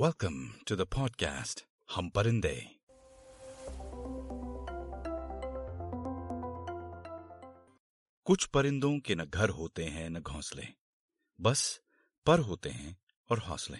[0.00, 1.62] Welcome to the podcast
[1.94, 2.76] हम परिंदे
[8.24, 10.66] कुछ परिंदों के न घर होते हैं, न घोंसले।
[11.40, 11.80] बस
[12.26, 12.98] पर होते हैं
[13.30, 13.78] और हौसले।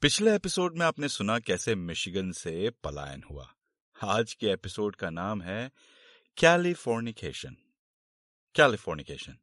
[0.00, 3.54] पिछले एपिसोड में आपने सुना कैसे मिशिगन से पलायन हुआ।
[4.04, 5.70] आज के एपिसोड का नाम है
[6.38, 7.56] कैलिफोर्निकेशन।
[8.54, 9.38] कैलिफोर्निकेशन।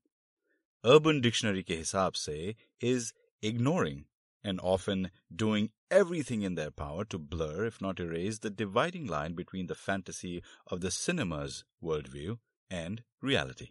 [0.85, 3.13] अर्बन डिक्शनरी के हिसाब से is
[3.43, 4.03] ignoring
[4.43, 9.33] and often doing everything in their power to blur, if not erase, the dividing line
[9.33, 12.37] between the fantasy of the cinema's worldview
[12.71, 13.69] and reality.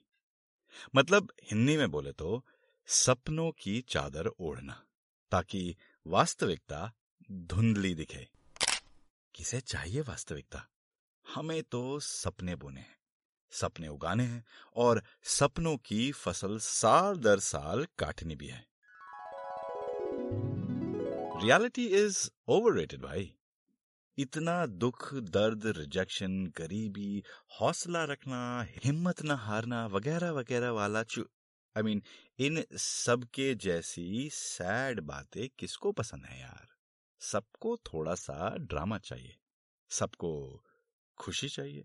[0.96, 2.42] मतलब हिंदी में बोले तो
[2.88, 4.82] सपनों की चादर ओढ़ना
[5.32, 6.92] ताकि वास्तविकता
[7.30, 8.26] धुंधली दिखे
[9.34, 10.66] किसे चाहिए वास्तविकता
[11.26, 12.96] हमें तो सपने बोने हैं
[13.52, 14.44] सपने उगाने हैं
[14.76, 15.02] और
[15.38, 18.64] सपनों की फ़सल साल दर साल काटनी भी है
[21.42, 23.34] रियलिटी इज़ ओवररेटेड भाई।
[24.18, 27.22] इतना दुख, दर्द रिजेक्शन गरीबी,
[27.60, 31.22] हौसला रखना, हिम्मत न हारना, वगैरह वगैरह वाला चु
[31.76, 32.02] आई मीन
[32.38, 36.68] इन सबके जैसी सैड बातें किसको पसंद है यार?
[37.20, 39.36] सबको थोड़ा सा ड्रामा चाहिए।
[39.90, 40.64] सबको
[41.18, 41.84] खुशी चाहिए।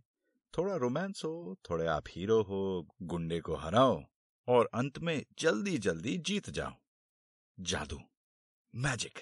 [0.58, 4.04] थोड़ा रोमांस हो, थोड़े आप हीरो हो, गुंडे को हराओ,
[4.48, 6.74] और अंत में जल्दी जल्दी जीत जाओ।
[7.60, 8.02] जादू।
[8.76, 9.20] मैजिक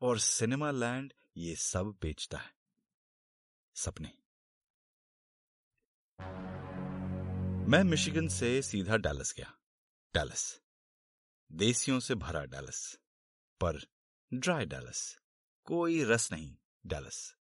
[0.00, 2.54] और सिनेमा लैंड ये सब बेचता है।
[3.74, 4.18] सपने।
[7.70, 9.58] मैं मिशिगन से सीधा डैलस गया।
[10.14, 10.60] डैलस।
[11.52, 12.98] देसियों से भरा डैलस।
[13.60, 13.86] पर
[14.34, 15.18] ड्राई डैलस।
[15.64, 17.36] कोई रस नहीं, डैलस।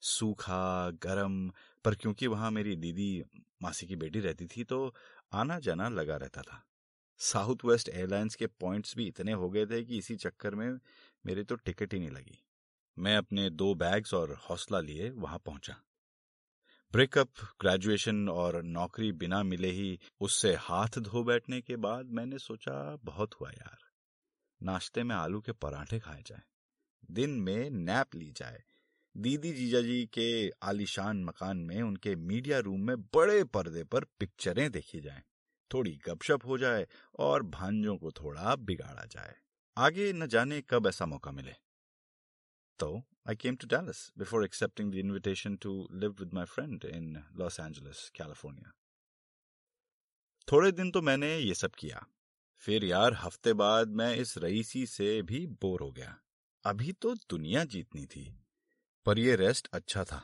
[0.00, 1.48] सूखा, गरम,
[1.84, 3.24] पर क्योंकि वहाँ मेरी दीदी,
[3.62, 4.94] मासी की बेटी रहती थी तो
[5.32, 6.64] आना जाना लगा रहता था।
[7.18, 10.78] साउथ वेस्ट एयरलाइंस के पॉइंट्स भी इतने हो गए थे कि इसी चक्कर में
[11.24, 12.38] मेरी तो टिकट ही नहीं लगी।
[12.96, 15.76] मैं अपने दो बैग्स और हौसला लिए वहाँ पहुँचा।
[16.92, 17.28] ब्रेकअप
[17.60, 23.34] ग्रेजुएशन और नौकरी बिना मिले ही उससे हाथ धो बैठने के बाद मैंने सोचा बहुत
[23.34, 23.78] हुआ यार।
[24.60, 26.42] नाश्ते में आलू के पराठे खाए जाए।
[27.10, 28.62] दिन में नैप ली जाए।
[29.14, 34.70] दीदी जीजा जी के आलिशान मकान में उनके मीडिया रूम में बड़े पर्दे पर पिक्चरें
[34.70, 35.22] देखी जाएँ,
[35.70, 36.86] थोड़ी गपशप हो जाए
[37.18, 39.34] और भांजों को थोड़ा बिगाड़ा जाए।
[39.76, 41.52] आगे न जाने कब ऐसा मौका मिले।
[42.80, 42.88] तो
[43.28, 47.58] I came to Dallas before accepting the invitation to live with my friend in Los
[47.60, 48.72] Angeles California
[50.48, 52.04] थोड़े दिन तो मैंने ये सब किया।
[52.62, 56.16] फिर यार, हफ़्ते बाद मैं इस रईसी से भी बोर हो गया।
[56.64, 58.24] अभी तो दुनिया जीतनी थी,
[59.06, 60.20] पर यह रेस्ट अच्छा था,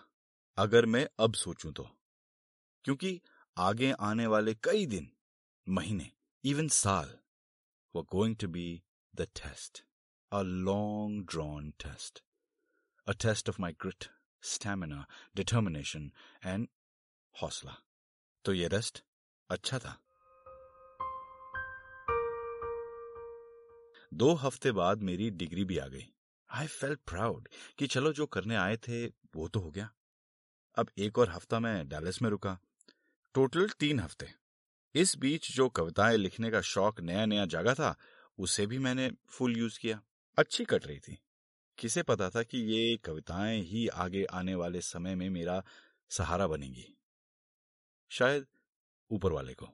[0.58, 1.88] अगर मैं अब सोचूं तो।
[2.84, 3.20] क्योंकि
[3.56, 5.10] आगे आने वाले कई दिन,
[5.66, 6.10] महीने
[6.44, 7.18] इवन साल
[7.94, 8.66] वो going to be
[9.18, 9.82] the test,
[10.32, 12.22] a long drawn test,
[13.06, 14.08] a test of my grit,
[14.42, 16.04] stamina, determination
[16.44, 16.68] and
[17.34, 17.74] हौसला
[18.44, 19.02] तो ये रेस्ट
[19.50, 19.96] अच्छा था
[24.14, 26.06] दो हफ़्ते बाद मेरी डिग्री भी आ गई।
[26.50, 27.48] आई फेल प्राउड
[27.78, 29.90] कि चलो जो करने आए थे वो तो हो गया।
[30.76, 32.58] अब एक और हफ़्ता मैं डैलस में रुका।
[33.34, 34.32] टोटल तीन हफ़्ते।
[34.94, 37.96] इस बीच जो कविताएँ लिखने का शौक नया नया जागा था
[38.38, 40.02] उसे भी मैंने फुल यूज़ किया।
[40.38, 41.18] अच्छी कट रही थी।
[41.78, 45.64] किसे पता था कि ये कविताएँ ही आगे आने वाले समय में मेरा
[46.10, 46.96] सहारा बनेंगी।
[48.08, 48.46] शायद
[49.10, 49.68] ऊपर वाले को।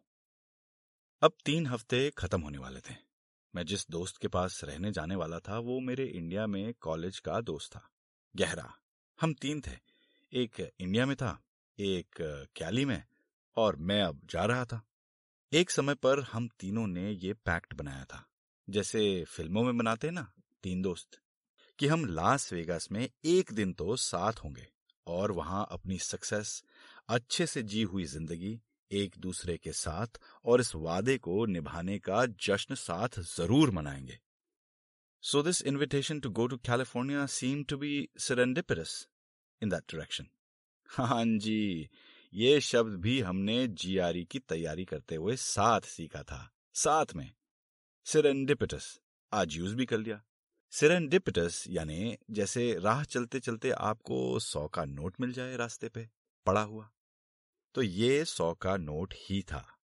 [1.22, 2.94] अब तीन हफ़्ते खत्म होने वाले थे।
[3.54, 7.40] मैं जिस दोस्त के पास रहने जाने वाला था, वो मेरे इंडिया में कॉलेज का
[7.40, 7.90] दोस्त था।
[8.36, 8.74] गहरा।
[9.20, 9.78] हम तीन थे।
[10.32, 11.44] एक इंडिया में था,
[11.78, 12.14] एक
[12.56, 13.04] कैली में,
[13.56, 14.86] और मैं अब जा रहा था।
[15.52, 18.30] एक समय पर हम तीनों ने ये पैक्ट बनाया था।
[18.68, 20.26] जैसे फ़िल्मों में बनाते ना,
[20.62, 21.20] तीन दोस्त,
[21.78, 24.66] कि हम लास वेगास में एक दिन तो साथ होंगे
[25.06, 26.62] और वहाँ अपनी सक्सेस
[27.08, 28.58] अच्छे से जी हुई ज़िंदगी
[28.90, 34.18] एक दूसरे के साथ और इस वादे को निभाने का जश्न साथ ज़रूर मनाएँगे।
[35.22, 39.06] So this invitation to go to California seem to be serendipitous
[39.62, 40.26] in that direction
[40.88, 41.88] हाँ जी,
[42.32, 47.30] ये शब्द भी हमने जीआरई की तैयारी करते हुए साथ सीखा था, साथ में।
[48.06, 49.00] सिरेंडिपिटस
[49.32, 50.20] आज यूज़ भी कर लिया।
[50.70, 56.10] सिरेंडिपिटस यानी जैसे राह चलते चलते आपको सौ का नोट मिल जाए रास्ते पे,
[56.46, 56.90] पड़ा हुआ।
[57.74, 59.78] तो ये सौ का नोट ही था।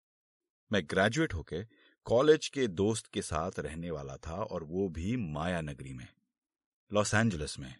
[0.73, 1.63] मैं ग्रेजुएट होके
[2.05, 6.09] कॉलेज के दोस्त के साथ रहने वाला था और वो भी माया नगरी में
[6.93, 7.75] लॉस एंजलिस में।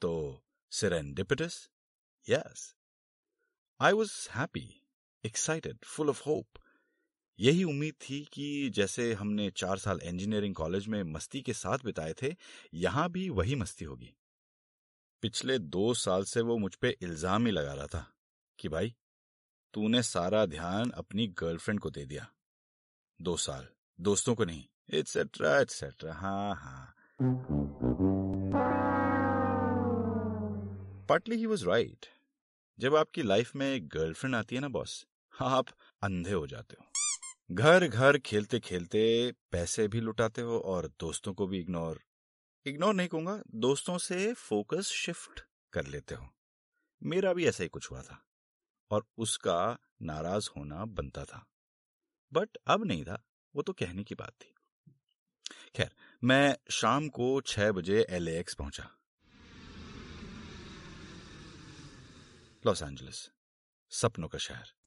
[0.00, 1.68] तो serendipitous
[2.28, 2.74] yes
[3.80, 4.82] I was happy
[5.24, 6.48] excited full of hope
[7.38, 12.14] यही उम्मीद थी कि जैसे हमने चार साल इंजीनियरिंग कॉलेज में मस्ती के साथ बिताए
[12.22, 12.34] थे,
[12.74, 14.14] यहाँ भी वही मस्ती होगी।
[15.22, 18.04] पिछले दो साल से वो मुझ पर इल्ज़ाम ही लगा रहा था
[18.58, 18.94] कि भाई,
[19.74, 22.26] तूने सारा ध्यान अपनी गर्लफ्रेंड को दे दिया।
[23.20, 23.66] दो साल,
[23.98, 26.94] दोस्तों को नहीं एटसेट्रा एटसेट्रा हाँ हाँ।
[31.08, 32.06] पार्टली ही वॉज़ राइट
[32.78, 35.04] जब आपकी लाइफ में एक गर्लफ्रेंड आती है ना बॉस
[35.34, 35.66] आप
[36.02, 36.86] अंधे हो जाते हो।
[37.52, 42.00] घर घर खेलते खेलते पैसे भी लुटाते हो और दोस्तों को भी इग्नोर
[42.66, 45.40] इग्नोर नहीं कहूँगा, दोस्तों से फोकस शिफ्ट
[45.72, 46.28] कर लेते हो।
[47.02, 48.24] मेरा भी ऐसा ही कुछ हुआ था
[48.90, 51.46] और उसका नाराज़ होना बनता था।
[52.32, 53.24] बट अब नहीं था,
[53.56, 54.54] वो तो कहने की बात थी।
[55.74, 58.90] खैर, मैं शाम को छह बजे एल एक्स पहुँचा।
[62.66, 63.30] लॉस एंजलिस,
[63.90, 64.77] सपनों का शहर।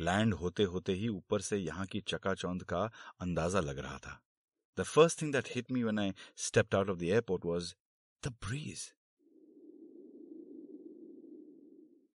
[0.00, 2.82] लैंड होते होते ही ऊपर से यहाँ की चकाचौंध का
[3.20, 4.20] अंदाज़ा लग रहा था।
[4.78, 7.74] The first thing that hit me when I stepped out of the airport was
[8.22, 8.92] the breeze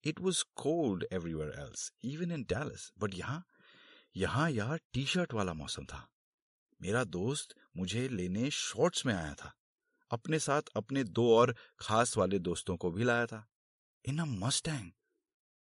[0.04, 3.44] it was cold everywhere else even in Dallas but यहाँ
[4.16, 6.08] यहाँ यार टी शर्ट वाला मौसम था।
[6.80, 9.52] मेरा दोस्त मुझे लेने शॉर्ट्स में आया था।
[10.12, 13.46] अपने साथ अपने दो और खास वाले दोस्तों को भी लाया था।
[14.06, 14.92] In a Mustang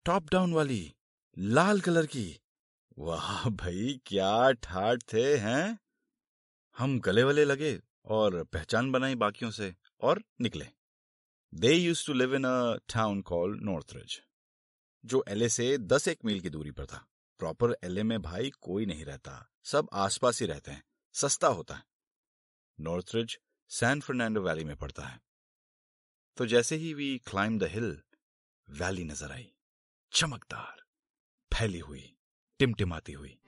[0.06, 0.95] top down वाली
[1.38, 2.40] लाल कलर की।
[2.98, 5.78] वाह भाई, क्या ठाट थे, हैं?
[6.76, 10.66] हम गले वले लगे और पहचान बनाई बाकियों से और निकले।
[11.54, 14.22] They used to live in a town call Northridge
[15.04, 17.06] जो एलए से दस एक मील की दूरी पर था।
[17.38, 20.84] प्रॉपर एलए में भाई कोई नहीं रहता। सब आसपास ही रहते हैं।
[21.14, 21.84] सस्ता होता है।
[22.80, 23.38] नॉर्थरिज
[23.68, 25.20] सैन फर्नांडो वैली में पड़ता है।
[26.36, 28.02] तो जैसे ही we climb the hill
[28.70, 29.52] valley नज़र आई।
[30.12, 30.85] चमकदार।
[31.52, 32.02] फैली हुई,
[32.60, 33.38] टिमटिमाती हुई।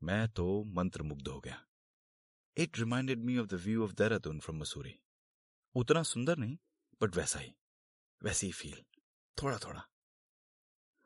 [0.00, 1.62] मैं तो मंत्र मुग्ध हो गया।
[2.56, 4.94] It reminded me of the view of Dehradun from Mussoorie
[5.74, 6.56] उतना सुंदर नहीं
[7.00, 7.52] बट वैसा ही,
[8.22, 8.82] वैसी ही फील
[9.36, 9.82] थोड़ा थोड़ा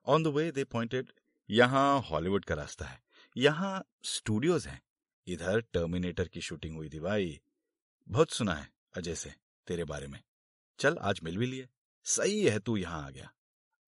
[0.07, 1.13] on the way they pointed
[1.49, 3.03] यहाँ हॉलीवुड का रास्ता है,
[3.37, 4.81] यहाँ स्टूडियोज हैं।
[5.27, 7.41] इधर टर्मिनेटर की शूटिंग हुई थी भाई।
[8.09, 9.35] बहुत सुना है, अजय से,
[9.67, 10.23] तेरे बारे में।
[10.79, 11.69] चल, आज मिल भी लिए।
[12.05, 13.33] सही है, तू यहाँ आ गया।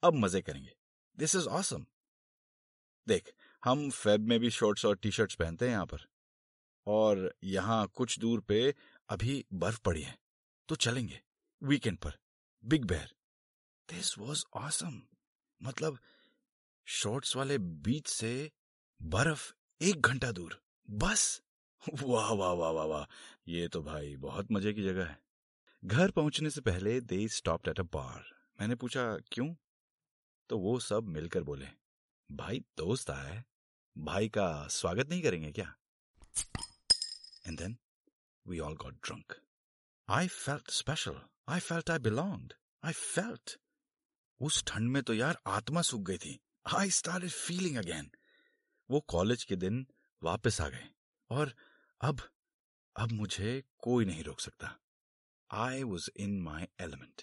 [0.02, 0.76] अब मज़े करेंगे।
[1.16, 1.86] दिस इज़ ऑसम
[3.08, 3.32] देख,
[3.64, 6.06] हम फेब में भी शॉर्ट्स और टी शर्ट्स पहनते हैं यहाँ पर।
[6.86, 8.74] और यहाँ कुछ दूर पे
[9.08, 10.18] अभी बर्फ़ पड़ी है।
[10.68, 11.20] तो चलेंगे
[11.62, 12.18] वीकेंड पर।
[12.64, 13.14] Big Bear
[13.90, 15.02] this was awesome
[15.62, 15.98] मतलब
[16.86, 18.52] शॉर्ट्स वाले बीच से
[19.02, 21.42] बर्फ़ एक घंटा दूर। बस!
[22.02, 23.06] वाह वाह वाह वाह वाह।
[23.48, 25.27] ये तो भाई बहुत मज़े की जगह है।
[25.82, 28.24] घर पहुँचने से पहले दे स्टॉप एट अ बार
[28.60, 29.02] मैंने पूछा,
[29.32, 29.54] क्यों?
[30.50, 31.66] तो वो सब मिलकर बोले,
[32.30, 33.44] भाई दोस्त आया है।
[33.96, 35.74] भाई का स्वागत नहीं करेंगे क्या?
[37.46, 37.76] And then
[38.46, 39.34] we all got drunk
[40.08, 42.54] I felt special I felt I belonged
[42.84, 43.56] I felt
[44.40, 46.38] उस ठंड में तो यार आत्मा सूख गई थी।
[46.76, 48.10] आई स्टार्टेड फीलिंग अगेन
[48.90, 49.86] वो कॉलेज के दिन
[50.22, 50.88] वापस आ गए।
[51.30, 51.54] और
[52.00, 52.20] अब
[52.96, 54.76] अब मुझे कोई नहीं रोक सकता।
[55.50, 57.22] I was in my element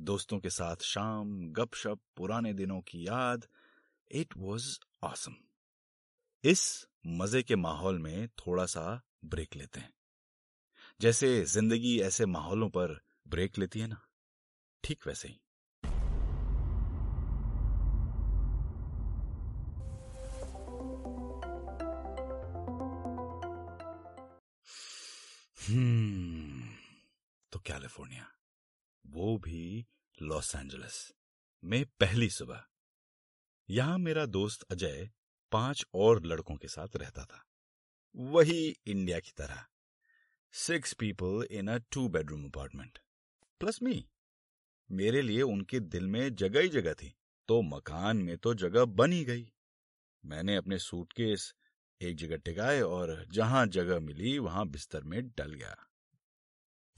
[0.00, 3.46] दोस्तों के साथ शाम, गपशप, पुराने दिनों की याद
[4.10, 5.34] इट वॉज़ ऑसम
[6.44, 9.92] इस मज़े के माहौल में थोड़ा सा ब्रेक लेते हैं।
[11.00, 14.00] जैसे ज़िंदगी ऐसे माहौलों पर ब्रेक लेती है ना?
[14.84, 15.40] ठीक वैसे ही।
[25.68, 26.29] हम्म
[27.52, 28.26] तो कैलिफ़ोर्निया,
[29.04, 29.86] वो भी
[30.18, 30.96] लॉस एंजलिस
[31.62, 32.64] में पहली सुबह।
[33.68, 35.10] यहाँ मेरा दोस्त अजय
[35.52, 37.44] पाँच और लड़कों के साथ रहता था।
[38.14, 39.64] वही इंडिया की तरह।
[40.54, 42.98] Six people in a two bedroom apartment
[43.60, 44.04] plus me
[44.90, 47.14] मेरे लिए उनके दिल में जगह ही जगह थी
[47.48, 49.46] तो मकान में तो जगह बन ही गई।
[50.24, 51.52] मैंने अपने सूटकेस
[52.00, 55.76] एक जगह टिकाए और जहाँ जगह मिली, वहाँ बिस्तर में डल गया।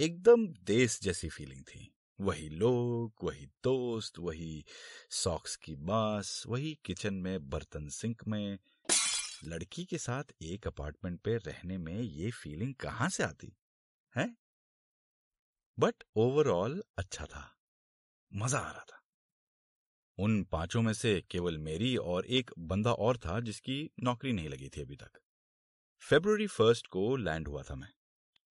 [0.00, 4.64] एकदम देश जैसी फीलिंग थी। वही लोग, वही दोस्त, वही
[5.10, 8.58] सॉक्स की बास वही किचन में, बर्तन सिंक में।
[9.44, 13.56] लड़की के साथ एक अपार्टमेंट पे रहने में ये फीलिंग कहाँ से आती?
[14.16, 14.36] है?
[15.78, 17.56] बट ओवरऑल अच्छा था।
[18.34, 19.02] मज़ा आ रहा था।
[20.18, 24.68] उन पाँचों में से केवल मेरी और एक बंदा और था जिसकी नौकरी नहीं लगी
[24.68, 25.10] थी अभी तक।
[26.00, 27.92] फेब्रुवरी फ़र्स्ट को लैंड हुआ था मैं।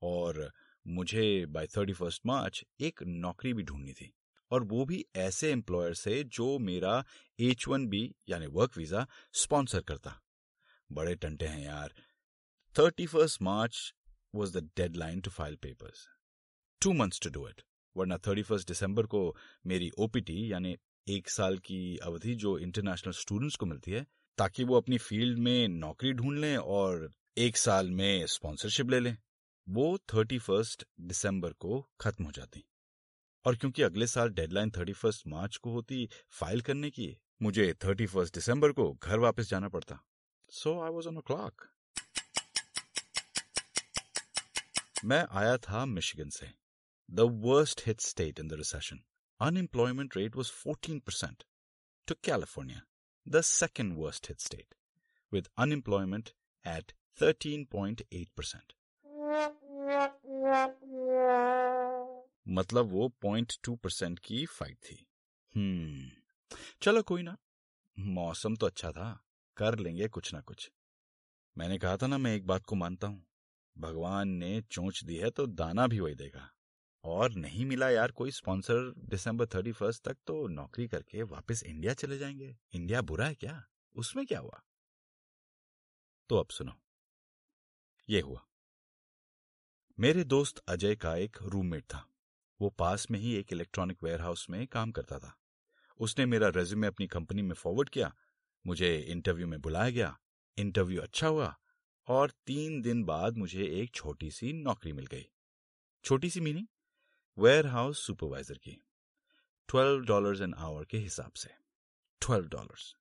[0.01, 0.53] और
[0.85, 4.11] मुझे बाय थर्टी फ़र्स्ट मार्च एक नौकरी भी ढूंढनी थी
[4.51, 7.03] और वो भी ऐसे एम्प्लॉयर से जो मेरा
[7.39, 10.19] एच वन बी यानी वर्क वीज़ा स्पॉन्सर करता।
[10.89, 11.93] बड़े टंटे हैं यार।
[12.75, 13.93] Thirty first March
[14.35, 14.63] was the
[14.95, 16.07] deadline to file papers
[16.81, 17.61] two months to do it
[17.95, 20.75] वरना थर्टी फ़र्स्ट दिसंबर को मेरी ओपीटी यानी
[21.07, 24.05] एक साल की अवधि जो इंटरनेशनल स्टूडेंट्स को मिलती है,
[24.37, 29.17] ताकि वो अपनी फ़ील्ड में नौकरी ढूंढ लें और एक साल में स्पॉन्सरशिप ले लें।
[29.67, 32.63] वो थर्टी फ़र्स्ट दिसंबर को खत्म हो जाती।
[33.45, 36.07] और क्योंकि अगले साल डेडलाइन थर्टी फ़र्स्ट मार्च को होती
[36.39, 39.99] फ़ाइल करने की, मुझे थर्टी फ़र्स्ट दिसंबर को घर वापस जाना पड़ता।
[40.51, 41.67] So I was on o'clock
[45.05, 46.49] मैं आया था मिशिगन से।
[47.09, 48.99] The worst hit state in the recession
[49.39, 51.43] unemployment rate was fourteen percent
[52.07, 52.81] to California
[53.25, 54.75] the second worst hit state
[55.31, 56.29] with unemployment
[56.65, 56.91] at
[57.21, 58.73] thirteen point eight percent
[62.47, 65.07] मतलब वो point two percent की fight थी।
[65.55, 66.09] हम्म
[66.81, 67.37] चलो कोई ना।
[67.99, 69.23] मौसम तो अच्छा था,
[69.57, 70.71] कर लेंगे कुछ ना कुछ।
[71.57, 73.25] मैंने कहा था ना, मैं एक बात को मानता हूँ।
[73.77, 76.51] भगवान ने चोंच दी है तो दाना भी वही देगा।
[77.03, 81.93] और नहीं मिला यार कोई स्पॉन्सर दिसंबर थर्टी फ़र्स्ट तक तो नौकरी करके वापस इंडिया
[81.93, 83.63] चले जाएँगे। इंडिया बुरा है क्या?
[83.95, 84.61] उसमें क्या हुआ?
[86.29, 86.73] तो अब सुनो।
[88.09, 88.47] ये हुआ।
[90.01, 91.99] मेरे दोस्त अजय का एक रूममेट था।
[92.59, 95.33] वो पास में ही एक इलेक्ट्रॉनिक वेयरहाउस में काम करता था।
[95.99, 98.11] उसने मेरा रेज्यूमे अपनी कंपनी में फॉरवर्ड किया,
[98.65, 100.17] मुझे इंटरव्यू में बुलाया गया
[100.57, 101.53] इंटरव्यू अच्छा हुआ
[102.07, 105.25] और तीन दिन बाद मुझे एक छोटी सी नौकरी मिल गई।
[106.05, 106.67] छोटी सी मीनिंग
[107.37, 108.77] वेयर हाउस सुपरवाइजर की
[109.69, 111.49] ट्वेल्व डॉलर एन आवर के हिसाब से।
[112.21, 112.93] ट्वेल्व डॉलर्स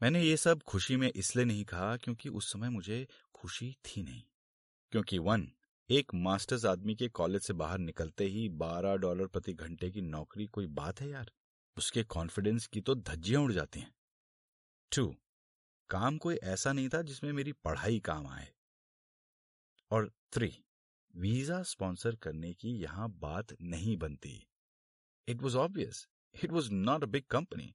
[0.00, 4.22] मैंने ये सब खुशी में इसलिए नहीं कहा क्योंकि उस समय मुझे खुशी थी नहीं,
[4.92, 5.50] क्योंकि वन
[5.90, 10.46] एक मास्टर्स आदमी के कॉलेज से बाहर निकलते ही बारह डॉलर प्रति घंटे की नौकरी
[10.46, 11.30] कोई बात है यार?
[11.76, 13.94] उसके कॉन्फिडेंस की तो धज्जियाँ उड़ जाती हैं।
[14.92, 15.14] टू
[15.90, 18.48] काम कोई ऐसा नहीं था जिसमें मेरी पढ़ाई काम आए।
[19.90, 20.52] और थ्री
[21.14, 24.46] वीज़ा स्पॉन्सर करने की यहाँ बात नहीं बनती।
[25.28, 26.06] It was obvious
[26.44, 27.74] it was not a big company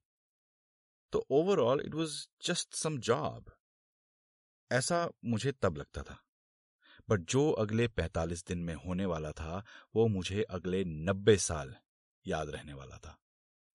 [1.13, 3.51] तो overall it was just some job
[4.71, 6.19] ऐसा मुझे तब लगता था।
[7.09, 11.75] बट जो अगले 45 दिन में होने वाला था, वो मुझे अगले 90 साल
[12.27, 13.17] याद रहने वाला था।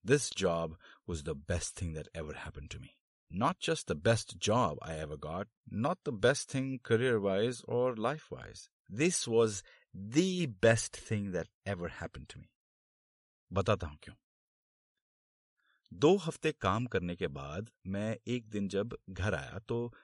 [0.06, 2.90] This job was the best thing that ever happen to me
[3.32, 7.98] not just the best job I ever got not the best thing career wise और
[7.98, 9.62] life wise this was
[9.96, 10.18] the
[10.62, 12.46] best thing that ever happen to me
[13.52, 14.16] बताता हूँ क्यों।
[15.92, 19.94] दो हफ़्ते काम करने के बाद मैं एक दिन जब घर आया तो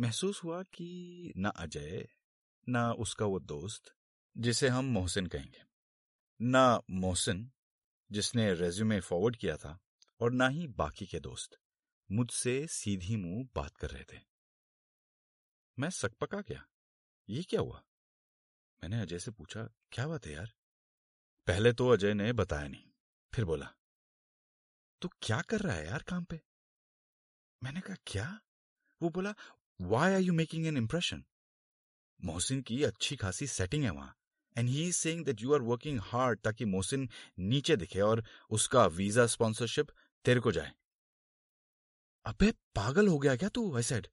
[0.00, 2.08] महसूस हुआ कि ना अजय
[2.68, 3.94] ना उसका वो दोस्त,
[4.36, 5.62] जिसे हम मोहसिन कहेंगे।
[6.40, 7.50] ना मोहसिन,
[8.10, 9.78] जिसने रेज्यूमे फॉरवर्ड किया था,
[10.20, 11.58] और ना ही बाकी के दोस्त,
[12.10, 14.20] मुझसे सीधी मुँह बात कर रहे थे।
[15.78, 16.66] मैं सकपका क्या
[17.28, 17.84] ये क्या हुआ?
[18.82, 20.52] मैंने अजय से पूछा, क्या बात है यार?
[21.46, 22.90] पहले तो अजय ने बताया नहीं,
[23.32, 23.66] फिर बोला,
[25.00, 26.40] तू तो क्या कर रहा है यार काम पे?
[27.62, 28.40] मैंने कहा, क्या?
[29.02, 29.34] वो बोला
[29.80, 31.24] why are you making an impression
[32.24, 34.14] Mohsin की अच्छी खासी सेटिंग है वहाँ।
[34.56, 37.08] And he is saying that you are working hard ताकि मोहसिन
[37.40, 39.90] नीचे दिखे और उसका वीज़ा स्पॉन्सरशिप
[40.24, 40.72] तेरे को जाए।
[42.26, 43.74] अबे, पागल हो गया क्या तू?
[43.76, 44.06] आई सेड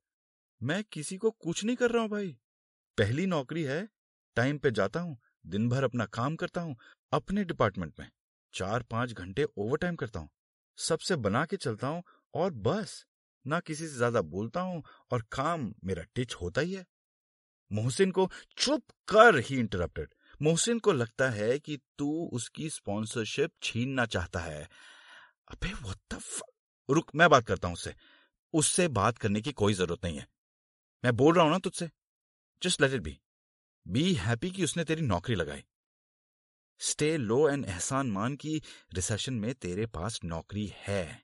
[0.62, 2.36] मैं किसी को कुछ नहीं कर रहा हूँ भाई।
[2.98, 3.88] पहली नौकरी है
[4.38, 6.75] टाइम पे जाता हूँ, दिन भर अपना काम करता हूँ,
[7.12, 8.10] अपने डिपार्टमेंट में
[8.53, 10.30] चार पाँच घंटे ओवर टाइम करता हूँ,
[10.77, 12.03] सबसे बना के चलता हूँ
[12.34, 13.06] और बस,
[13.46, 16.86] ना किसी से ज़्यादा बोलता हूँ और काम मेरा टिच होता ही है।
[17.71, 24.05] मोहसिन को चुप कर ही इंटरप्टेड मोहसिन को लगता है कि तू उसकी स्पॉन्सरशिप छीनना
[24.05, 24.69] चाहता है।
[25.51, 26.21] अबे व्हाट द
[26.89, 27.95] रुक, मैं बात करता हूँ उससे।
[28.53, 30.27] उससे बात करने की कोई ज़रूरत नहीं है।
[31.05, 31.89] मैं बोल रहा हूँ ना तुझसे।
[32.63, 33.19] Just let it be
[33.87, 35.63] be happy कि उसने तेरी नौकरी लगाई।
[36.79, 38.61] स्टे लो एंड एहसान मान की
[38.93, 41.23] रिसेशन में तेरे पास नौकरी है।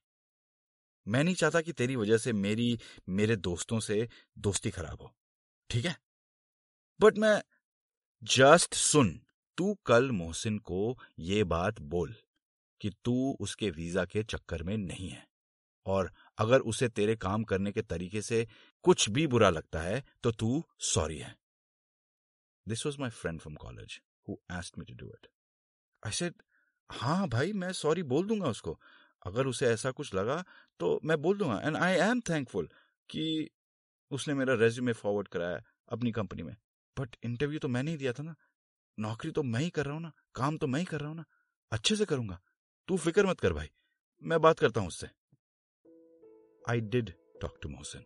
[1.08, 5.16] मैं नहीं चाहता कि तेरी वजह से मेरी, मेरे दोस्तों से दोस्ती खराब हो।
[5.70, 6.07] ठीक है?
[7.00, 7.42] बट मैं,
[8.24, 9.10] जस्ट सुन,
[9.58, 12.14] तू कल मोहसिन को ये बात बोल
[12.82, 15.26] कि तू उसके वीज़ा के चक्कर में नहीं है।
[15.86, 18.48] और अगर उसे तेरे काम करने के तरीके से
[18.86, 21.36] कुछ भी बुरा लगता है तो तू सॉरी है।
[22.68, 25.28] This was my friend from college who asked me to do it
[26.04, 26.42] I said
[26.90, 28.80] हाँ भाई, मैं सॉरी बोल दूँगा उसको।
[29.26, 30.44] अगर उसे ऐसा कुछ लगा
[30.80, 32.70] तो मैं बोल दूँगा। एंड आई एम थैंकफुल
[33.10, 33.50] कि
[34.12, 35.62] उसने मेरा रेज्यूमे फॉरवर्ड कराया
[35.92, 36.56] अपनी कंपनी में।
[37.00, 38.36] बट इंटरव्यू तो मैंने ही दिया था ना।
[38.98, 41.18] नौकरी तो मैं ही कर रहा हूँ ना। काम तो मैं ही कर रहा हूँ
[41.18, 41.26] ना।
[41.72, 42.40] अच्छे से करूँगा।
[42.88, 43.70] तू फ़िक्र मत कर भाई।
[44.24, 45.08] मैं बात करता हूँ उससे।
[46.70, 47.12] I did
[47.42, 48.02] talk to Mohsin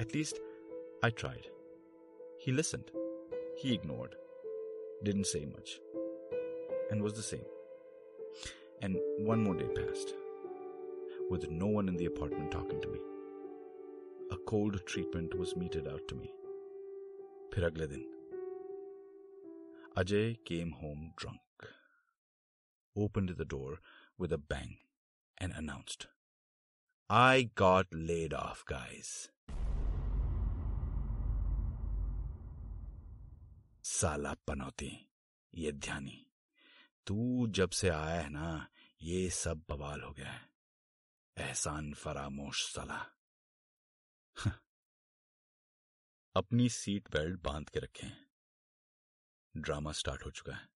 [0.00, 0.36] at least
[1.04, 1.46] I tried
[2.46, 2.84] he listen
[3.62, 4.14] he ignored
[5.04, 5.74] didn't say much
[6.92, 7.40] and was the same
[8.82, 8.96] and
[9.28, 10.14] one more day passed
[11.32, 12.98] with no one in the apartment talking to me
[14.32, 16.28] a cold treatment was meted out to me
[17.54, 18.04] फिर अगले दिन।
[19.98, 21.68] Ajay came home drunk
[22.96, 23.80] open the door
[24.20, 24.74] with a bang
[25.42, 26.08] and announced
[27.10, 29.14] I got laid off guys
[33.88, 34.90] साला पनौती,
[35.54, 36.26] ये ध्यानी,
[37.06, 38.68] तू जब से आया है ना,
[39.02, 40.48] ये सब बवाल हो गया है।
[41.36, 42.98] एहसान फरामोश साला।
[46.36, 48.26] अपनी सीट बेल्ट बाँध के रखें।
[49.56, 50.68] ड्रामा स्टार्ट हो चुका है।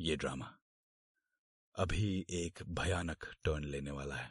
[0.00, 0.58] ये ड्रामा
[1.74, 4.28] अभी एक भयानक टर्न लेने वाला है।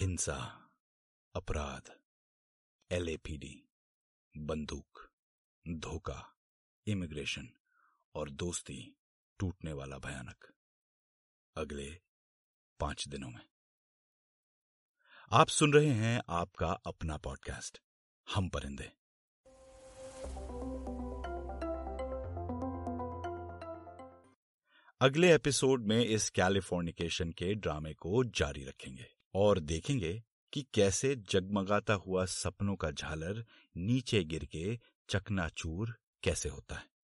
[0.00, 0.68] हिंसा,
[1.34, 2.00] अपराध
[2.90, 3.68] एलएपीडी
[4.36, 5.12] बंदूक,
[5.68, 6.36] धोखा
[6.86, 7.48] इमिग्रेशन
[8.14, 8.96] और दोस्ती
[9.38, 10.54] टूटने वाला भयानक।
[11.56, 12.02] अगले
[12.80, 13.40] पाँच दिनों में।
[15.32, 17.78] आप सुन रहे हैं आपका अपना पॉडकास्ट
[18.34, 18.92] हम परिंदे।
[25.00, 31.94] अगले एपिसोड में इस कैलिफोर्निकेशन के ड्रामे को जारी रखेंगे और देखेंगे कि कैसे जगमगाता
[31.94, 33.44] हुआ सपनों का झालर
[33.76, 34.78] नीचे गिर के
[35.10, 36.95] चकनाचूर कैसे होता है।